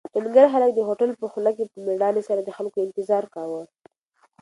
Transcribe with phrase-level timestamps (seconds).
[0.23, 3.61] ډنکر هلک د هوټل په خوله کې په مېړانې سره د خلکو انتظار کاوه.